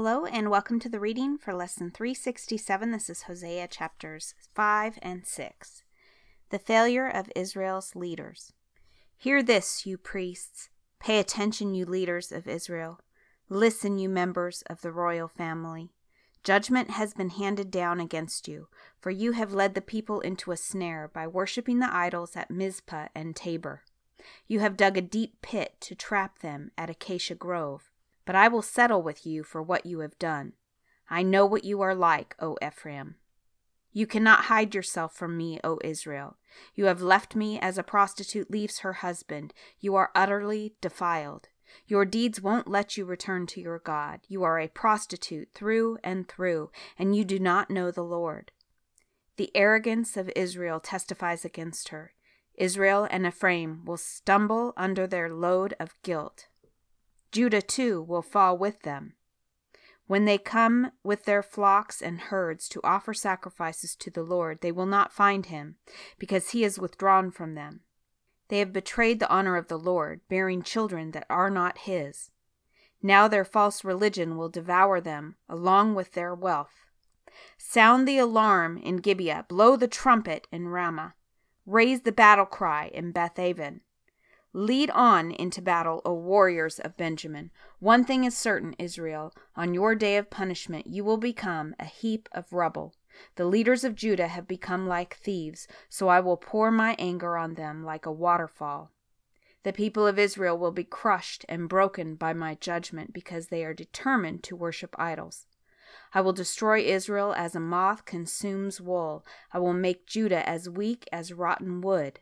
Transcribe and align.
Hello, 0.00 0.26
and 0.26 0.48
welcome 0.48 0.78
to 0.78 0.88
the 0.88 1.00
reading 1.00 1.36
for 1.36 1.52
Lesson 1.52 1.90
367. 1.90 2.92
This 2.92 3.10
is 3.10 3.22
Hosea 3.22 3.66
chapters 3.66 4.32
5 4.54 4.96
and 5.02 5.26
6. 5.26 5.82
The 6.50 6.58
failure 6.60 7.08
of 7.08 7.32
Israel's 7.34 7.96
leaders. 7.96 8.52
Hear 9.16 9.42
this, 9.42 9.86
you 9.86 9.98
priests. 9.98 10.68
Pay 11.00 11.18
attention, 11.18 11.74
you 11.74 11.84
leaders 11.84 12.30
of 12.30 12.46
Israel. 12.46 13.00
Listen, 13.48 13.98
you 13.98 14.08
members 14.08 14.62
of 14.70 14.82
the 14.82 14.92
royal 14.92 15.26
family. 15.26 15.90
Judgment 16.44 16.90
has 16.90 17.12
been 17.12 17.30
handed 17.30 17.72
down 17.72 17.98
against 17.98 18.46
you, 18.46 18.68
for 19.00 19.10
you 19.10 19.32
have 19.32 19.52
led 19.52 19.74
the 19.74 19.80
people 19.80 20.20
into 20.20 20.52
a 20.52 20.56
snare 20.56 21.10
by 21.12 21.26
worshipping 21.26 21.80
the 21.80 21.92
idols 21.92 22.36
at 22.36 22.52
Mizpah 22.52 23.08
and 23.16 23.34
Tabor. 23.34 23.82
You 24.46 24.60
have 24.60 24.76
dug 24.76 24.96
a 24.96 25.00
deep 25.00 25.42
pit 25.42 25.74
to 25.80 25.96
trap 25.96 26.38
them 26.38 26.70
at 26.78 26.88
Acacia 26.88 27.34
Grove 27.34 27.90
but 28.28 28.36
I 28.36 28.46
will 28.46 28.60
settle 28.60 29.00
with 29.02 29.24
you 29.24 29.42
for 29.42 29.62
what 29.62 29.86
you 29.86 30.00
have 30.00 30.18
done. 30.18 30.52
I 31.08 31.22
know 31.22 31.46
what 31.46 31.64
you 31.64 31.80
are 31.80 31.94
like, 31.94 32.36
O 32.38 32.58
Ephraim. 32.62 33.14
You 33.90 34.06
cannot 34.06 34.44
hide 34.44 34.74
yourself 34.74 35.14
from 35.14 35.34
me, 35.34 35.58
O 35.64 35.78
Israel. 35.82 36.36
You 36.74 36.84
have 36.84 37.00
left 37.00 37.34
me 37.34 37.58
as 37.58 37.78
a 37.78 37.82
prostitute 37.82 38.50
leaves 38.50 38.80
her 38.80 38.92
husband. 38.92 39.54
You 39.80 39.94
are 39.94 40.10
utterly 40.14 40.74
defiled. 40.82 41.48
Your 41.86 42.04
deeds 42.04 42.38
won't 42.38 42.68
let 42.68 42.98
you 42.98 43.06
return 43.06 43.46
to 43.46 43.62
your 43.62 43.78
God. 43.78 44.20
You 44.28 44.42
are 44.42 44.60
a 44.60 44.68
prostitute 44.68 45.48
through 45.54 45.96
and 46.04 46.28
through, 46.28 46.70
and 46.98 47.16
you 47.16 47.24
do 47.24 47.38
not 47.38 47.70
know 47.70 47.90
the 47.90 48.04
Lord. 48.04 48.52
The 49.38 49.50
arrogance 49.54 50.18
of 50.18 50.30
Israel 50.36 50.80
testifies 50.80 51.46
against 51.46 51.88
her. 51.88 52.12
Israel 52.56 53.08
and 53.10 53.24
Ephraim 53.24 53.86
will 53.86 53.96
stumble 53.96 54.74
under 54.76 55.06
their 55.06 55.32
load 55.32 55.72
of 55.80 55.94
guilt. 56.02 56.48
Judah 57.30 57.62
too 57.62 58.02
will 58.02 58.22
fall 58.22 58.56
with 58.56 58.82
them. 58.82 59.14
When 60.06 60.24
they 60.24 60.38
come 60.38 60.92
with 61.02 61.26
their 61.26 61.42
flocks 61.42 62.00
and 62.00 62.18
herds 62.18 62.66
to 62.70 62.80
offer 62.82 63.12
sacrifices 63.12 63.94
to 63.96 64.10
the 64.10 64.22
Lord, 64.22 64.62
they 64.62 64.72
will 64.72 64.86
not 64.86 65.12
find 65.12 65.46
him, 65.46 65.76
because 66.18 66.50
he 66.50 66.64
is 66.64 66.78
withdrawn 66.78 67.30
from 67.30 67.54
them. 67.54 67.80
They 68.48 68.60
have 68.60 68.72
betrayed 68.72 69.20
the 69.20 69.28
honor 69.28 69.56
of 69.56 69.68
the 69.68 69.78
Lord, 69.78 70.22
bearing 70.28 70.62
children 70.62 71.10
that 71.10 71.26
are 71.28 71.50
not 71.50 71.78
his. 71.78 72.30
Now 73.02 73.28
their 73.28 73.44
false 73.44 73.84
religion 73.84 74.36
will 74.38 74.48
devour 74.48 75.00
them, 75.00 75.36
along 75.48 75.94
with 75.94 76.12
their 76.12 76.34
wealth. 76.34 76.86
Sound 77.58 78.08
the 78.08 78.18
alarm 78.18 78.78
in 78.78 78.96
Gibeah, 78.96 79.44
blow 79.46 79.76
the 79.76 79.86
trumpet 79.86 80.48
in 80.50 80.68
Ramah, 80.68 81.14
raise 81.66 82.00
the 82.00 82.12
battle 82.12 82.46
cry 82.46 82.90
in 82.94 83.12
Bethaven. 83.12 83.82
Lead 84.54 84.88
on 84.90 85.30
into 85.30 85.60
battle, 85.60 86.00
O 86.06 86.14
warriors 86.14 86.78
of 86.78 86.96
Benjamin. 86.96 87.50
One 87.80 88.04
thing 88.04 88.24
is 88.24 88.36
certain, 88.36 88.74
Israel 88.78 89.34
on 89.54 89.74
your 89.74 89.94
day 89.94 90.16
of 90.16 90.30
punishment 90.30 90.86
you 90.86 91.04
will 91.04 91.18
become 91.18 91.74
a 91.78 91.84
heap 91.84 92.28
of 92.32 92.52
rubble. 92.52 92.94
The 93.36 93.44
leaders 93.44 93.84
of 93.84 93.94
Judah 93.94 94.28
have 94.28 94.48
become 94.48 94.86
like 94.86 95.16
thieves, 95.16 95.68
so 95.88 96.08
I 96.08 96.20
will 96.20 96.36
pour 96.36 96.70
my 96.70 96.96
anger 96.98 97.36
on 97.36 97.54
them 97.54 97.84
like 97.84 98.06
a 98.06 98.12
waterfall. 98.12 98.90
The 99.64 99.72
people 99.72 100.06
of 100.06 100.18
Israel 100.18 100.56
will 100.56 100.72
be 100.72 100.84
crushed 100.84 101.44
and 101.48 101.68
broken 101.68 102.14
by 102.14 102.32
my 102.32 102.54
judgment 102.54 103.12
because 103.12 103.48
they 103.48 103.64
are 103.64 103.74
determined 103.74 104.42
to 104.44 104.56
worship 104.56 104.94
idols. 104.98 105.46
I 106.14 106.22
will 106.22 106.32
destroy 106.32 106.80
Israel 106.80 107.34
as 107.34 107.54
a 107.54 107.60
moth 107.60 108.06
consumes 108.06 108.80
wool. 108.80 109.26
I 109.52 109.58
will 109.58 109.74
make 109.74 110.06
Judah 110.06 110.48
as 110.48 110.70
weak 110.70 111.06
as 111.12 111.34
rotten 111.34 111.82
wood. 111.82 112.20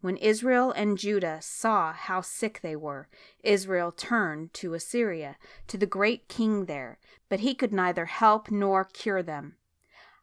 When 0.00 0.16
Israel 0.18 0.70
and 0.70 0.96
Judah 0.96 1.40
saw 1.42 1.92
how 1.92 2.20
sick 2.20 2.60
they 2.62 2.76
were, 2.76 3.08
Israel 3.42 3.90
turned 3.90 4.54
to 4.54 4.74
Assyria, 4.74 5.36
to 5.66 5.76
the 5.76 5.86
great 5.86 6.28
king 6.28 6.66
there, 6.66 7.00
but 7.28 7.40
he 7.40 7.52
could 7.52 7.72
neither 7.72 8.06
help 8.06 8.48
nor 8.48 8.84
cure 8.84 9.24
them. 9.24 9.56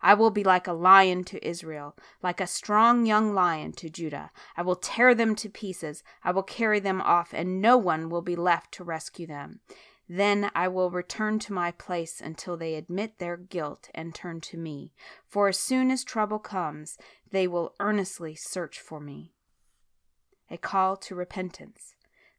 I 0.02 0.14
will 0.14 0.30
be 0.30 0.46
like 0.46 0.66
a 0.66 0.74
lion 0.74 1.26
to 1.26 1.46
Israel, 1.46 1.98
like 2.24 2.40
a 2.40 2.48
strong 2.48 3.06
young 3.06 3.34
lion 3.34 3.74
to 3.74 3.90
Judah. 3.90 4.32
I 4.56 4.62
will 4.62 4.78
tear 4.78 5.14
them 5.14 5.36
to 5.36 5.50
pieces, 5.50 6.04
I 6.24 6.32
will 6.32 6.44
carry 6.44 6.80
them 6.80 7.02
off, 7.02 7.34
and 7.34 7.62
no 7.62 7.76
one 7.76 8.10
will 8.10 8.22
be 8.22 8.38
left 8.38 8.72
to 8.76 8.84
rescue 8.86 9.28
them. 9.28 9.60
Then 10.08 10.52
I 10.56 10.70
will 10.70 10.90
return 10.90 11.38
to 11.40 11.54
my 11.54 11.72
place 11.72 12.22
until 12.22 12.56
they 12.56 12.76
admit 12.76 13.20
their 13.20 13.36
guilt 13.36 13.90
and 13.94 14.16
turn 14.16 14.40
to 14.42 14.58
me. 14.58 14.94
For 15.28 15.50
as 15.50 15.60
soon 15.60 15.92
as 15.92 16.06
trouble 16.06 16.40
comes, 16.40 16.98
they 17.32 17.46
will 17.46 17.76
earnestly 17.82 18.36
search 18.36 18.80
for 18.80 19.02
me 19.02 19.34
a 20.50 20.58
call 20.58 20.98
to 20.98 21.16
repentance. 21.16 21.96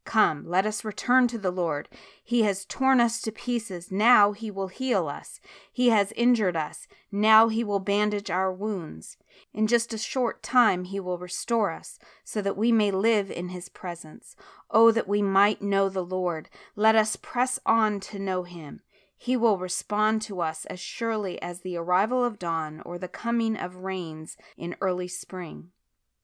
Come, 0.07 0.49
let 0.49 0.65
us 0.65 0.85
return 0.85 1.27
to 1.29 1.39
the 1.39 1.51
Lord. 1.51 1.89
He 2.23 2.43
has 2.43 2.65
torn 2.65 3.01
us 3.01 3.21
to 3.23 3.33
pieces. 3.33 3.91
Now 3.91 4.31
he 4.31 4.53
will 4.53 4.69
heal 4.69 5.09
us. 5.09 5.41
He 5.73 5.89
has 5.89 6.13
injured 6.15 6.57
us. 6.57 6.87
Now 7.11 7.49
he 7.49 7.65
will 7.65 7.81
bandage 7.81 8.31
our 8.31 8.53
wounds. 8.53 9.17
In 9.53 9.67
just 9.67 9.93
a 9.93 9.99
short 9.99 10.45
time 10.45 10.85
he 10.85 11.01
will 11.01 11.19
restore 11.19 11.73
us, 11.73 11.99
so 12.23 12.41
that 12.41 12.57
we 12.57 12.71
may 12.71 12.93
live 12.93 13.33
in 13.33 13.49
his 13.49 13.69
presence. 13.69 14.37
Oh, 14.71 14.93
that 14.93 15.09
we 15.09 15.23
might 15.23 15.61
know 15.61 15.89
the 15.89 16.05
Lord. 16.05 16.49
Let 16.77 16.95
us 16.95 17.17
press 17.17 17.59
on 17.67 17.99
to 18.01 18.21
know 18.21 18.45
him. 18.45 18.83
He 19.19 19.37
will 19.37 19.59
respond 19.59 20.23
to 20.23 20.41
us 20.41 20.67
as 20.67 20.79
surely 20.79 21.43
as 21.43 21.61
the 21.61 21.77
arrival 21.77 22.25
of 22.25 22.39
dawn 22.39 22.81
or 22.85 22.97
the 22.97 23.09
coming 23.09 23.57
of 23.57 23.77
rains 23.77 24.37
in 24.57 24.77
early 24.81 25.09
spring. 25.09 25.73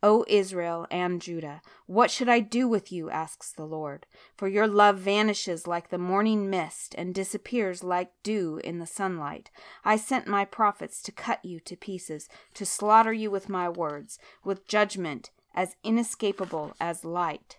O 0.03 0.25
Israel 0.27 0.87
and 0.91 1.23
Judah, 1.23 1.63
what 1.87 2.11
should 2.11 2.29
I 2.29 2.41
do 2.41 2.67
with 2.67 2.91
you? 2.91 3.09
asks 3.09 3.53
the 3.53 3.65
Lord. 3.65 4.05
For 4.37 4.49
your 4.49 4.67
love 4.67 4.99
vanishes 4.99 5.67
like 5.69 5.91
the 5.91 5.99
morning 5.99 6.51
mist 6.51 6.95
and 6.99 7.15
disappears 7.15 7.85
like 7.85 8.11
dew 8.25 8.61
in 8.65 8.81
the 8.81 8.87
sunlight. 8.87 9.51
I 9.85 9.97
sent 9.97 10.27
my 10.27 10.45
prophets 10.45 11.03
to 11.03 11.13
cut 11.13 11.45
you 11.45 11.61
to 11.61 11.77
pieces, 11.77 12.29
to 12.55 12.67
slaughter 12.67 13.13
you 13.13 13.31
with 13.31 13.49
my 13.49 13.69
words, 13.69 14.19
with 14.43 14.67
judgment 14.67 15.31
as 15.55 15.77
inescapable 15.85 16.75
as 16.81 17.05
light. 17.05 17.59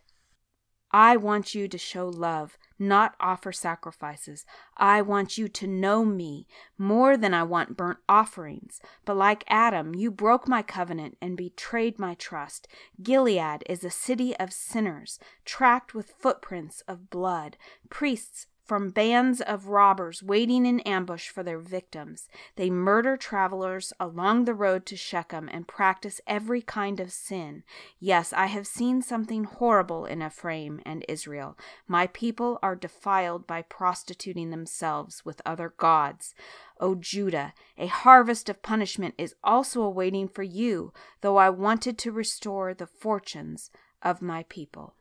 I 0.94 1.18
want 1.18 1.56
you 1.56 1.68
to 1.68 1.78
show 1.80 2.08
love, 2.08 2.59
not 2.78 3.16
offer 3.20 3.52
sacrifices. 3.52 4.46
I 4.78 5.02
want 5.02 5.40
you 5.40 5.48
to 5.48 5.66
know 5.66 6.06
me 6.06 6.46
more 6.78 7.18
than 7.18 7.34
I 7.34 7.42
want 7.42 7.76
burnt 7.76 7.98
offerings. 8.08 8.80
But 9.03 9.18
like 9.18 9.44
Adam, 9.48 9.96
you 9.96 10.12
broke 10.12 10.48
my 10.48 10.62
covenant 10.62 11.18
and 11.20 11.36
betrayed 11.36 11.98
my 11.98 12.14
trust. 12.14 12.68
Gilead 13.02 13.64
is 13.68 13.84
a 13.84 13.90
city 13.90 14.36
of 14.38 14.53
sinners, 14.53 15.18
tracked 15.46 15.96
with 15.96 16.14
footprints 16.20 16.84
of 16.88 17.09
blood. 17.09 17.58
Priests 17.90 18.46
from 18.66 18.90
bands 18.90 19.41
of 19.41 19.68
robbers 19.68 20.24
waiting 20.24 20.66
in 20.66 20.79
ambush 20.81 21.29
for 21.29 21.44
their 21.44 21.59
victims. 21.59 22.29
They 22.56 22.69
murder 22.69 23.18
travelers 23.18 23.91
along 24.00 24.46
the 24.46 24.53
road 24.53 24.85
to 24.88 24.96
Shechem 24.96 25.50
and 25.51 25.68
practice 25.68 26.22
every 26.25 26.62
kind 26.62 27.00
of 27.00 27.12
sin. 27.12 27.63
Yes, 28.00 28.31
I 28.31 28.46
have 28.46 28.66
seen 28.66 29.02
something 29.02 29.44
horrible 29.44 30.06
in 30.06 30.23
Ephraim 30.23 30.81
and 30.85 31.06
Israel. 31.09 31.57
My 31.88 32.07
people 32.07 32.57
are 32.63 32.75
defiled 32.75 33.46
by 33.46 33.63
prostituting 33.63 34.50
themselves 34.50 35.25
with 35.25 35.41
other 35.46 35.73
gods. 35.78 36.34
O 36.79 36.96
Judah, 36.96 37.53
a 37.78 37.88
harvest 37.88 38.50
of 38.50 38.62
punishment 38.62 39.16
is 39.18 39.35
also 39.44 39.81
awaiting 39.81 40.28
for 40.28 40.44
you, 40.44 40.94
though 41.22 41.38
I 41.38 41.50
wanted 41.50 41.97
to 42.00 42.12
restore 42.12 42.73
the 42.73 42.88
fortunes 42.88 43.69
of 44.02 44.22
my 44.22 44.44
people. 44.50 44.96